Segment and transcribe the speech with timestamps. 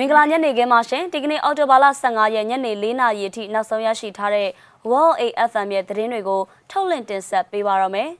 [0.00, 4.48] မင်္ဂလာညနေခင်းပါရှင်ဒီကနေ့အော်တိုဘာလ15ရက်ညနေ4နာရီအထိနောက်ဆုံးရရှိထားတဲ့
[4.90, 6.40] World AFM ရဲ့သတင်းတွေကို
[6.70, 8.10] ထုတ်လင်းတင်ဆက်ပေးပါရမယ်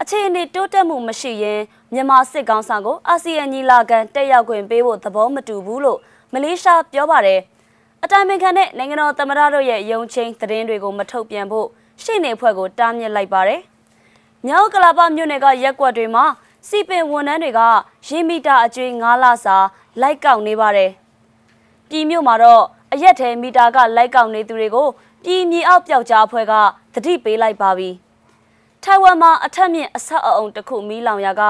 [0.00, 1.60] အခြေအနေတိုးတက်မှုမရှိရင်
[1.92, 5.98] မြန်မာစစ်ကောင်ဆောင်ကိုအာဆီယံညီလာခံတက်ရောက်ခွင့်ပေးဖို့သဘောမတူဘူးလို့
[6.32, 7.40] မလေးရှားပြောပါတယ်
[8.02, 11.66] အတိုင်ပင်ခံနဲ့နိုင်ငံတော်သမ္မတတို့ရဲ့ယုံချင်းသတင်းတွေကိုမထုတ်ပြန်ဖို့
[12.02, 13.60] ရှေ့နေဖွဲ့ကိုတားမြစ်လိုက်ပါတယ်
[14.46, 16.24] မြောက်ကလာပမြို့နယ်ကရက်ကွက်တွေမှာ
[16.66, 17.60] စီပင်ဝန်ထမ်းတွေက
[18.06, 19.56] ရေမီတာအကျွေး9လစာ
[20.00, 20.90] လိုက်ကောက်နေပါတယ်။
[21.88, 24.88] ပြည်မြို့မှာတော့အရက်ထဲမီတာကလိုက်ကောက်နေသူတွေကို
[25.24, 26.52] ပြည်မြေအောက်ပျောက်ကြားအဖွဲ့က
[26.94, 27.90] တတိပေးလိုက်ပါပြီ။
[28.84, 31.42] ထိုင်ဝမ်မှာအထက်မြင့်အဆောက်အအုံတစ်ခုမီးလောင်ရာက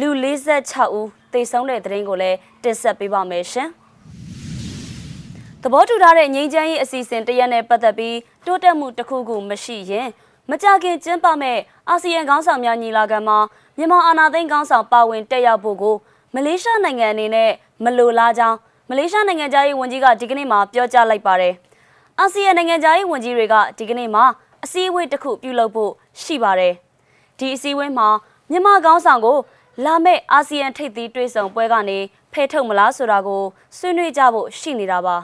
[0.00, 0.08] လူ
[0.54, 3.68] 46ဦးသေဆုံးတဲ့တဲ့ရင်ကိုလည်းတင်ဆက်ပေးပါမယ်ရှင်။
[5.62, 10.08] သဘောတူထားတဲ့ငြိမ်းချမ်းရေးအစီအစဉ်တရက်နဲ့ပတ်သက်ပြီးတိုးတက်မှုတစ်ခုခုမရှိရင်
[10.50, 11.58] မကြခင်ကျင်းပမဲ့
[11.88, 13.38] အာဆီယံခေါင်းဆောင်များညီလာခံမှာ
[13.78, 15.96] မြန်မာအာဏာသိမ်းခေါင်းဆောင်ပါဝင်တက်ရောက်ဖို့ကို
[16.34, 17.50] မလေးရှားနိုင်ငံအနေနဲ့
[17.84, 18.56] မလိုလားကြောင်း
[18.88, 21.54] မလေးရှားနိုင်ငံသားရေးဝန်ကြီးကဒီကနေ့မှပြောကြားလိုက်ပါတယ်။
[22.20, 24.22] အာဆီယံနိုင်ငံသားရေးဝန်ကြီးတွေကဒီကနေ့မှ
[24.64, 26.74] အစည်းအဝေးတစ်ခုပြုလုပ်ဖို့ရှိပါတယ်။
[27.38, 28.08] ဒီအစည်းအဝေးမှာ
[28.50, 29.38] မြန်မာခေါင်းဆောင်ကို
[29.84, 31.98] လာမယ့်အာဆီယံထိပ်သီးတွေ့ဆုံပွဲကနေ
[32.32, 33.42] ဖယ်ထုတ်မလားဆိုတာကို
[33.76, 35.16] ဆွေးနွေးကြဖို့ရှိနေတာပါ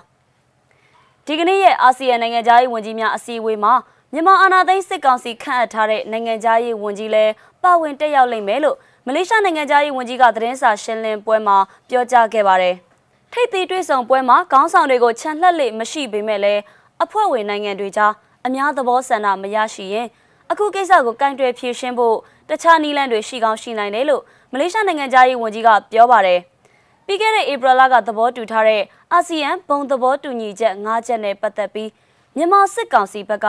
[1.27, 3.75] ။ဒီကနေ့ရဲ့အာဆီယံနိုင်ငံသားရေးဝန်ကြီးများအစည်းအဝေးမှာ
[4.15, 7.33] မြန်မာအာဏာသိမ်းစစ်ကောင်စီခန့်အပ်ထားတဲ့နိုင်ငံသားရေးဝန်ကြီးလည်း
[7.63, 11.57] ပါဝင်တက်ရောက်လိမ့်မယ်လို့မလေးရှားနိုင်ငံသားရေးဝန်ကြီးကသတင်းစာရှင်းလင်းပွဲမှာ
[11.89, 12.75] ပြောကြားခဲ့ပါတယ်။
[13.33, 16.61] ထိပ်သီးတွေ့ဆုံပွဲမှာခေါင်းဆောင်တွေကိုခြံလှက်လေမရှိပေမဲ့လည်း
[17.03, 18.13] အဖွဲ့ဝင်နိုင်ငံတွေကြား
[18.47, 20.07] အများသဘောဆန္ဒမရရှိရင်
[20.51, 22.17] အခုကိစ္စကိုကန့်တွယ်ဖြေရှင်းဖို့
[22.49, 26.41] တခြားနည်းလမ်းတွေရှိကောင်းရှိနိုင်တယ်လို့မလေးရှားနိုင်ငံသားရေးဝန်ကြီးကပြောပါတယ်။
[27.07, 31.91] ပြီးခဲ့တဲ့ဧပြီလကသဘောတူထားတဲ့အာဆီယံဘုံသဘောတူညီချက်၅ချက်နဲ့ပတ်သက်ပြီး
[32.37, 33.47] မြန်မာစစ်ကောင်စီဘက်က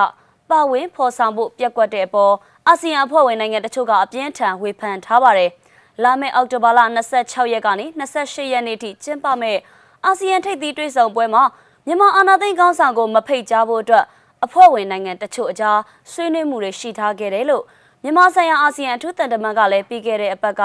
[0.54, 2.34] ပါဝင်ဖော်ဆောင်ဖို့ပြက်ကွက်တဲ့အပေါ်
[2.68, 5.50] အာဆီယံအဖွဲ့ဝင်နိုင်ငံတချို့ကအပြင်းထန်ဝေဖန်ထားပါတယ်။
[6.04, 6.80] လာမယ့်အောက်တိုဘာလ
[7.16, 9.60] 26ရက်ကနေ28ရက်နေ့ထိကျင်းပမယ့်
[10.06, 11.44] အာဆီယံထိပ်သီးတွေ့ဆုံပွဲမှာ
[11.86, 14.06] မြန်မာအာဏာသိမ်းခေါင်းဆောင်ကိုမဖိတ်ကြားဖို့အတွက်
[14.46, 15.80] အဖွဲ့ဝင်နိုင်ငံတချို့အကြား
[16.12, 17.64] ဆွေးနွေးမှုတွေရှိထားခဲ့တယ်လို့
[18.04, 20.62] မြန်မာဆိုင်ရာအာဆီယံအထူးတန်တမန်ကလည်းပြီးခဲ့တဲ့အပတ်က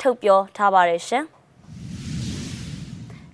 [0.00, 1.26] ထုတ်ပြောထားပါတယ်ရှင်။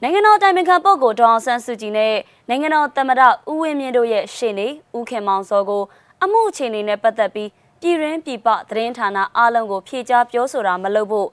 [0.06, 2.14] နိုင်ငံတော်တိုင်ပင်ခံပုဂ္ဂိုလ်ဒေါအောင်ဆန်းစုကြည်နဲ့
[2.48, 5.82] နိုင်ငံတော်သမ္မတဦးဝင်းမြင့်တို့ရဲ့ရှေ့နေဦးခင်မောင်စောကို
[6.22, 7.50] အမှုအခြေအနေနဲ့ပတ်သက်ပြီး
[7.80, 11.28] ပြည်ရင်းပြည်ပသတင်းဌာနအားလုံးကိုဖြေကြားပြောဆိုတာမလုပ်ဖို့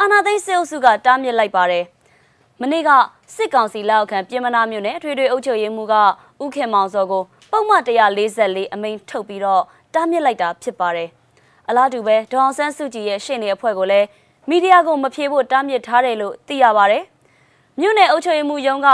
[0.00, 1.84] အာနာသိန်းစစ်အုပ်စုကတားမြစ်လိုက်ပါတယ်။
[2.60, 2.90] မနေ့က
[3.36, 5.94] စစ်ကောင်စီလက်အောက်ခံပြည်မနာမြို့နယ်ထွေထွေအုပ်ချုပ်ရေးမှူးက
[6.42, 9.62] ဦးခင်မောင်စောကိုပုံမှန်144အမိန့်ထုတ်ပြီးတော့
[9.94, 11.08] တားမြစ်လိုက်တာဖြစ်ပါတယ်။
[11.68, 14.06] အလားတူပဲဒေါအောင်ဆန်းစုကြည်ရဲ့ရှေ့နေအဖွဲ့ကိုလည်း
[14.48, 17.04] မီဒီယာကိုမဖြေဖို့တားမြစ်ထားတယ်လို့သိရပါတယ်။
[17.80, 18.88] မြို့နယ်အုပ်ချုပ်ရေးမှူးရုံးက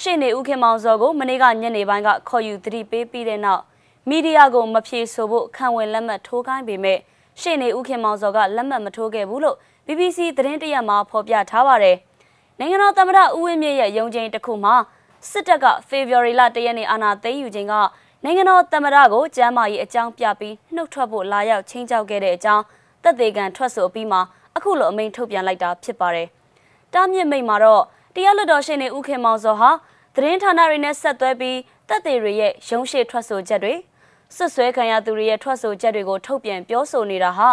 [0.00, 3.62] ရှေ့နေဦးခင်မောင်စောကိုမနေ့ကညနေပိုင်းကခေါ်ယူသတိပေးပြီးတဲ့နောက်
[4.08, 6.98] မီဒီယာကိုမဖြေဆိုဖို့ခံဝင်လက်မှတ်ထိုးခိုင်းပေမဲ့
[7.40, 11.96] ရှေ့နေဦးခင်မောင်စောကလက်မှတ်မထိုးခဲ့ဘူးလို့ BBC သတင်းတရက်မှာဖော်ပြထားပါတယ်။
[12.58, 14.74] နိုင်ငံတော်သမ္မတဦးဝင်းမြင့်ရဲ့ယုံကြည်တစ်ခုမှာ
[15.30, 17.74] စစ်တပ်ကဖေဖော်ဝါရီလတရက်နေ့အာဏာသိမ်းယူခြင်းက
[18.24, 22.64] နိုင်ငံတော်သမ္မတကိုကျမ်းမာရေးအကြောင်းပြပြီးနှုတ်ထွက်ဖို့လာရောက်ချင်းကြောက်ခဲ့တဲ့အကြောင်း
[23.02, 24.18] တပ်သေးကန်ထွက်ဆိုပြီးမှ
[24.56, 26.28] အခုလိုအမိန့်ထုတ်ပြန်လိုက်တာဖြစ်ပါတယ်။
[26.92, 27.82] တားမြစ်မိတ်မှာတော့
[28.18, 29.70] တရားလွှတ်တော်ရှင်နေဦးခင်မောင်စောဟာ
[30.14, 33.74] သတင်းဌာနတွေနဲ့ဆက်သွဲပြီးတပ်သေးတွေရဲ့ရုံးရှိထွက်ဆိုချက်တွေ
[34.34, 37.48] ဆွဆွဲခံရသူတွေရဲ့ထွက်ဆိုချက်တွေကိုထုတ်ပြန်ပြောဆိုနေတာဟာ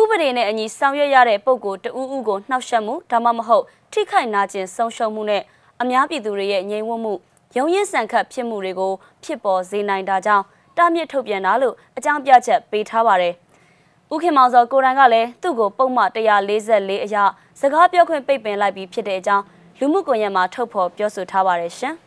[0.00, 5.42] ဥပဒေနဲ့အညီဆောင်ရွက်ရတဲ့ပုံကိုတဦးဦးကိုနှောက်ယှက်မှုဒါမှမဟုတ်ထိခိုက်နာကျင်ဆုံးရှုံးမှုနဲ့
[5.80, 7.14] အများပြည်သူတွေရဲ့ငြိမ်ဝှက်မှု
[7.56, 8.92] ရုံရင်းဆန်ခတ်ဖြစ်မှုတွေကို
[9.24, 10.44] ဖြစ်ပေါ်စေနိုင်တာကြောင့်
[10.76, 13.34] တားမြစ်ထုတ်ပြန်တာလို့အကြောင်းပြချက်ပေးထားပါတယ်။
[14.12, 17.16] ဦးခင်မောင်စောကိုရန်ကလည်းသူ့ကိုပုံမှန်144အရ
[17.60, 19.44] စကားပြောခွင့်ပိတ်ပင်လိုက်ပြီးဖြစ်တဲ့အကြောင်း
[19.82, 21.94] လူမှုကွန်ရက်မှာထုတ်ဖော်ပြောဆိုထားပါတယ်ရှင်။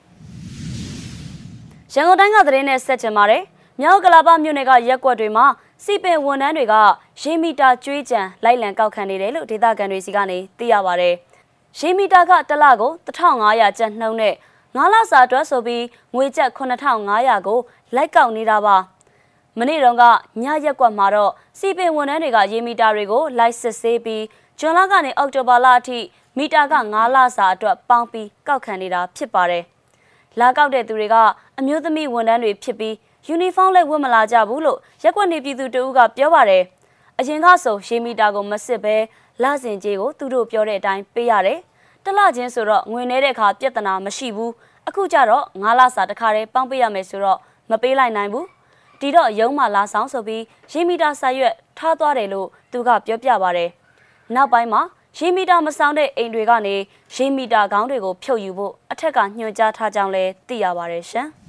[1.93, 3.41] ရန်ကုန်တိုင်းကသတင်းနဲ့ဆက်ချင်ပါတယ်။
[3.79, 5.45] မြောက်ကလာပမြို့နယ်ကရက်ကွက်တွေမှာ
[5.83, 6.75] စီပင်ဝန်ထမ်းတွေက
[7.21, 11.13] ရေမီတာကျွေးကြံလိုက်လံကောက်ခံနေတယ်လို့ဒေသခံတွေစီကနေသိရပါတယ်။
[11.79, 14.35] ရေမီတာကတစ်လကို1500ကျပ်နှုန်းနဲ့
[14.75, 15.83] 9လစာအတွက်ဆိုပြီး
[16.15, 17.59] ငွေကျပ်9500ကို
[17.95, 18.75] လိုက်ကောက်နေတာပါ။
[19.57, 20.03] မနေ့တုန်းက
[20.43, 24.23] ညရက်ကွက်မှာတော့စီပင်ဝန်ထမ်းတွေကရေမီတာတွေကိုလိုက်စစ်ဆေးပြီး
[24.59, 25.99] ဇွန်လကနေအောက်တိုဘာလအထိ
[26.37, 29.63] မီတာက9လစာအတွက်ပေါင်းပြီးကောက်ခံနေတာဖြစ်ပါတယ်။
[30.39, 31.15] လာကောက်တဲ့သူတွေက
[31.59, 32.95] အမျိုးသမီးဝန်ထမ်းတွေဖြစ်ပြီး
[33.27, 36.63] ယူနီဖောင်းလည်းဝတ်မလာကြဘူးလို့ရက်ွက်နေပြည်သူတဦးကပြောပါတယ်။
[37.19, 38.95] အရင်ကဆိုရေမီတာကိုမစစ်ဘဲ
[39.43, 41.59] လစဉ်ကြီးကိုသူတို့ပြောတဲ့အတိုင်းပေးရတယ်။
[42.03, 44.51] တလချင်းဆိုတော့ငွေနေတဲ့အခါပြဿနာမရှိဘူး။
[44.87, 47.39] အခုကျတော့9လစာတစ်ခါတည်းပေါင်းပေးရမယ်ဆိုတော့
[47.71, 48.45] မပေးလိုက်နိုင်ဘူး။
[48.99, 53.69] ဒီတော့ရုံးမှလာဆောင်ဆိုပြီးရေမီတာစာရွက်ထားသွားတယ်လို့သူကပြောပြပါတယ်။
[54.35, 54.81] နောက်ပိုင်းမှာ
[55.17, 56.75] ရေမီတာမဆောင်တဲ့အိမ်တွေကနေ
[57.15, 61.27] ရေမီတာခေါင်းတွေကိုဖြုတ်ယူဖို့အထက်ကညွှန်ကြားထားကြောင်းလည်းသိရပါတယ်ရှင်။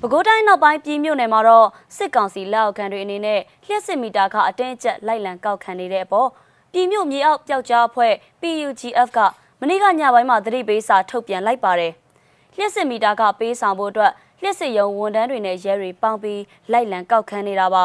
[0.00, 6.28] ပဲခူးတိုင်းနောက်ပိုင်းပြည်မြို့နယ်မှာတော့စစ်ကောင်စီလက်အောက်ခံတွေအနေနဲ့လျှက်စစ်မီတာကအတင်းအကျပ်လိုက်လံကောက်ခံနေတဲ့အပေါ်
[6.72, 9.18] ပြည်မြို့မြေအောက်ပျောက်ကြားအဖွဲ့ PUGF က
[9.60, 11.92] မနေ့ကညပိုင်းမှာသတိပေးစာထုတ်ပြန်လိုက်ပါတယ်
[12.56, 14.12] လျှက်စစ်မီတာကပေးဆောင်ဖို့အတွက်
[14.42, 16.42] လျှက်စစ်ရုံဝန်ထမ်းတွေနဲ့ရဲတွေပေါင်းပြီး
[16.72, 17.84] လိုက်လံကောက်ခန်းနေတာပါ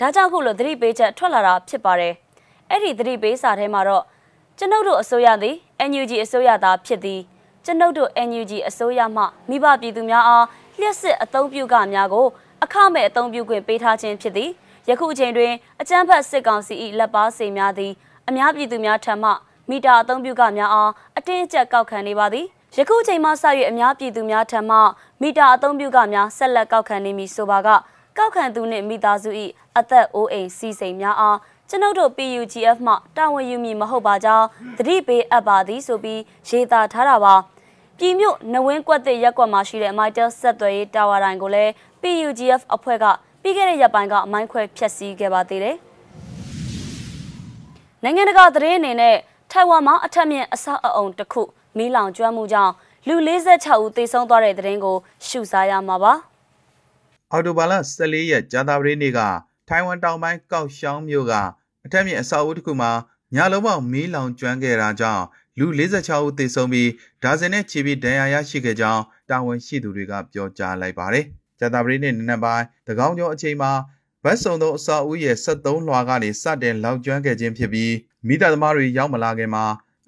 [0.00, 2.14] ဒါကြောင့်ခုလိုသတိပေးချက်ထွက်လာတာဖြစ်ပါတယ်
[2.70, 4.04] အဲ့ဒီသတိပေးစာထဲမှာတော့
[4.58, 5.56] ကျွန်ုပ်တို့အစိုးရသည်
[5.90, 7.20] NUG အစိုးရသားဖြစ်သည်
[7.64, 10.46] ကျွန်ုပ်တို့ NUG အစိုးရမှမိဘပြည်သူများအား
[10.78, 12.26] လျှက်စစ်အသုံးပြုကများကို
[12.64, 14.50] အခမဲ့အသုံးပြုခွင့်ပေးထားခြင်းဖြစ်သည်
[14.88, 17.92] ယခုအချိန်တွင်အကြမ်းဖက်စစ်ကောင်စီ၏လက်ပါစေများသည်
[18.28, 19.30] အများပြည်သူများထံမှ
[19.70, 23.32] မီတာအသုံးပြုကများအားအတင်းအကျပ်ကောက်ခံနေပါသည်ယခုချိန်မှစ၍
[23.70, 24.76] အများပြည်သူများထံမှ
[25.22, 27.68] မီတာအသုံးပြုကများဆက်လက်ကောက်ခံနေမည်ဆိုပါက
[28.18, 29.30] ကောက်ခံသူနှင့်မိသားစု၏
[29.78, 31.38] အသက်အိုးအိမ်စီးစိမ်များအား
[31.70, 34.46] ကျွန်ုပ်တို့ PUGF မှတာဝန်ယူမည်မဟုတ်ပါကြောင်း
[34.78, 37.34] သတိပေးအပ်ပါသည်ဆိုပြီးရေးသားထားတာပါ
[37.98, 41.72] ပြည်မြို့နဝင်းကွက်တဲ့ရက်ကွက်မှာရှိတဲ့ Mitel ဆက်သွယ်ရေးတာဝါတိုင်းကိုလည်း
[42.02, 43.04] PUGF အဖွဲ့က
[43.42, 45.76] ပြီးခဲ့တဲ့ရက်ပိုင်းကအမိုင်းခွဲဖျက်ဆီးခဲ့ပါသေးတယ်။
[48.02, 49.16] နိုင်ငံတကာသတင်းအနေနဲ့
[49.50, 51.42] ထိုင်ဝမ်မှာအထက်မြင့်အဆောက်အအုံတစ်ခု
[51.76, 52.72] မီးလောင်ကျွမ်းမှုကြောင့်
[53.08, 53.14] လူ
[53.50, 56.12] 46ဦးသေဆုံးသွားတဲ့သတင်းကိုရှုစားရမှာပါ။
[57.32, 59.20] အော်တိုဘာလ14ရက်ကြာသပတေးနေ့က
[59.68, 61.32] ထိုင်ဝမ်တောင်ပိုင်းကောက်ရှောင်းမြို့က
[61.84, 62.92] အထက်မြင့်အဆောက်အဦတစ်ခုမှာ
[63.34, 65.24] ညလုံးပေါက်မီးလောင်ကျွမ်းခဲ့တာကြောင့်
[65.58, 66.90] လူ46ဦးသေဆုံးပြီး
[67.22, 71.24] ဒါဇင်နဲ့ချီပြီးဒဏ်ရာရရှိခဲ့ကြောင်းတာဝန်ရှိသူတွေကပြောကြားလိုက်ပါတယ်။
[71.58, 73.72] ကြာသပတေးနေ့နနက်ပိုင်းတကောင်းကျော်အချိန်မှာ
[74.24, 77.94] ဘတ်စုံသောအဆောက်အဦရဲ့73လွှာကနေစတင်လောင်ကျွမ်းခဲ့ခြင်းဖြစ်ပြီး
[78.26, 79.64] မိသားသမားတွေရောက်မလာခင်မှာ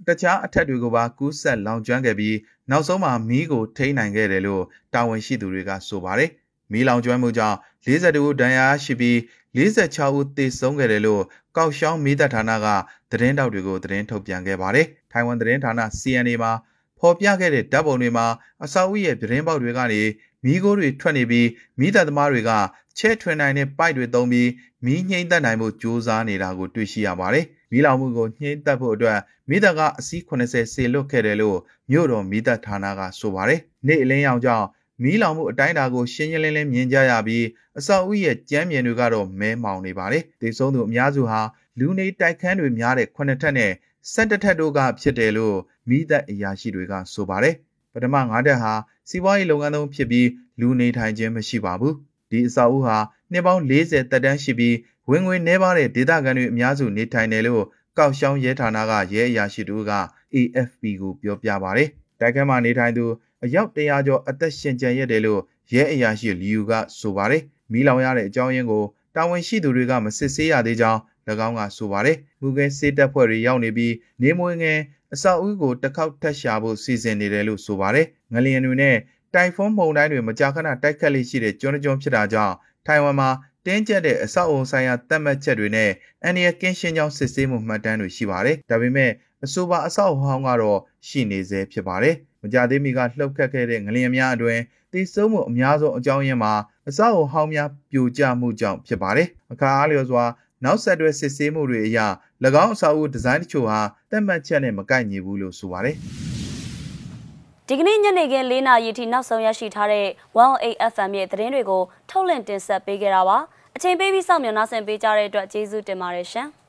[0.07, 2.37] တခြားအထက်တွေကိုပါကူးဆက်လောင်ကျွမ်းခဲ့ပြီး
[2.71, 4.65] နောက်ဆုံးမှာမီးကိုထိန်းနိုင်ခဲ့တယ်လို့
[4.95, 6.31] တာဝန်ရှိသူတွေကဆိုပါတယ်။
[6.73, 9.19] မီးလောင်ကျွမ်းမှုကြောင့်42ဦးဒဏ်ရာရှိပြီး
[9.57, 11.23] 46ဦးသေဆုံးခဲ့တယ်လို့
[11.57, 12.67] ကောက်ရှောင်းမီးတပ်ဌာနက
[13.11, 16.53] သတင်းတောက်တွေကိုသတင်းထုတ်ပြန်ခဲ့ပါတယ်။ထိုင်ဝမ်သတင်းဌာန CNA မှာ
[16.99, 18.27] ဖော်ပြခဲ့တဲ့ဓာတ်ပုံတွေမှာ
[18.65, 20.03] အဆောက်အဦရဲ့ပြင်းပေါက်တွေကနေ
[20.45, 21.49] မီးခိုးတွေထွက်နေပြီး
[21.79, 22.51] မီးတပ်သမားတွေက
[22.99, 24.51] ချဲ့ထွင်နိုင်တဲ့ပိုက်တွေသုံးပြီး
[24.85, 29.19] မီးငိမ့်သက်နိုင်မှုစ조사နေတာကိုတွေ့ရှိရပါတယ်။မီးလောင်မှုကိုညှိသက်ဖို့အတွက်
[29.49, 31.59] မီးတပ်ကအစီး80ဆေလွတ်ခဲ့တယ်လို့
[31.91, 34.67] မြို့တော်မီးတပ်ဌာနကဆိုပါတယ်။နေ့အလင်းရောင်ကြောင့်
[35.03, 37.45] မီးလောင်မှုအတိုင်းအတာကိုရှင်းရှင်းလင်းလင်းမြင်ကြရပြီး
[37.79, 41.41] အဆောက်အဦရဲ့ကြမ်းမြင်တွေကတော့မဲမောင်နေပါတယ်။ဒေဆုံးသူအများစုဟာ
[41.79, 43.73] လူနေတိုက်ခန်းတွေများတဲ့ခုနှစ်ထပ်နဲ့
[44.13, 45.57] ၁၁ထပ်တို့ကဖြစ်တယ်လို့
[45.89, 47.55] မိသက်အရာရှိတွေကဆိုပါတယ်။
[47.93, 48.73] ပထမ၅ထပ်ဟာ
[49.09, 50.29] စီးပွားရေးလုပ်ငန်းသုံးဖြစ်ပြီး
[50.61, 51.95] လူနေထိုင်ခြင်းမရှိပါဘူး။
[52.31, 52.99] ဒီအဆောက်အဦဟာ
[53.33, 54.77] နှစ်ပေါင်း40တက်တန်းရှိပြီး
[55.11, 57.65] ဝင်ငွေနှဲပါတဲ့ဒေသခံတွေအများစုနေထိုင်တယ်လို့
[57.99, 59.93] ကောက်ရှောင်းရဲဌာနကရဲအရာရှိတို့က
[60.35, 61.89] AFP ကိုပြောပြပါတယ်။
[62.21, 63.05] တိုက်ခန်းမှာနေထိုင်သူ
[63.45, 65.41] အယောက်100ကျော်အသက်ရှင်ကျန်ရတယ်လို့
[65.75, 67.43] ရဲအရာရှိလီယူကဆိုပါတယ်။
[67.73, 68.85] မီးလောင်ရတဲ့အကြောင်းရင်းကို
[69.17, 71.01] တာဝန်ရှိသူတွေကမစစ်ဆေးရသေးကြောင်း၎
[71.47, 74.79] င်းကဆိုပါတယ်။မူကဲစေးတပ်ဖွဲ့တွေရောက်နေပြီးနေမွေငယ်
[75.15, 78.97] အဆောက်အဦကိုတစ်ခေါက်ထက်ရှာဖို့စီစဉ်နေတယ်လို့ဆိုပါတယ်။ငလျင်တွေနဲ့
[79.35, 82.55] တိုင်ဖွန်းမုန်တိုင်းတွေမကြာခဏတိုက်ခတ်လေးရှိတဲ့ကျွန်းကျွန်းဖြစ်တာကြောင့်
[82.87, 83.31] ထိုင်ဝမ်မှာ
[83.67, 85.91] တင်းကျပ်တဲ့အဆောက်အုံဆိုင်ရာသတ်မှတ်ချက်တွေနဲ့
[86.23, 89.11] အန်ဒီယကင်းရှင်းကြောင်းစစ်ဆေးမှုမှတ်တမ်းတွေရှိပါတယ်။ဒါပေမဲ့
[89.45, 94.59] အဆိုပါအဆောက်အဟောင်းကတော့ရှိနေသေးဖြစ်ပါတယ်။ မကြသေးမီကလှုပ်ခတ်ခဲ့တဲ့ငလျင်များအတွင်
[94.93, 96.53] တိစုံမှုအများဆုံးအကြောင်းရင်းမှာ
[96.89, 100.25] အဆောက်အဟောင်းများပြိုကျမှုကြောင့်ဖြစ်ပါတယ်။အခါအားလျော်စွာ
[100.65, 101.99] နောက်ဆက်တွဲစစ်ဆေးမှုတွေအရ၎
[102.65, 105.97] င်းအဆောက်အဦဒီဇိုင်းတချို့ဟာတက်မှတ်ချက်နဲ့မကိုက်ညီဘူးလို့ဆိုပါတယ်။
[107.69, 110.07] ဒီကနေ့ညနေခင်း၄နာရီထိနောက်ဆုံးရရှိထားတဲ့
[110.39, 113.39] 108FM ရဲ့သတင်းတွေကိုထုတ်လင့်တင်ဆက်ပေးခဲ့တာပါ။
[113.77, 116.49] အချိန်ပေးပြီးစောင့်မျှော်နှားဆင်ပေးကြတဲ့အတွက်ကျေးဇူးတင်ပါတယ်ရှင်။